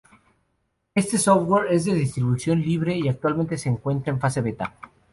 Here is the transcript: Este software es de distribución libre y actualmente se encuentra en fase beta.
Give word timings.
Este 0.95 1.19
software 1.19 1.71
es 1.71 1.85
de 1.85 1.93
distribución 1.93 2.59
libre 2.59 2.97
y 2.97 3.07
actualmente 3.07 3.55
se 3.55 3.69
encuentra 3.69 4.11
en 4.11 4.19
fase 4.19 4.41
beta. 4.41 4.73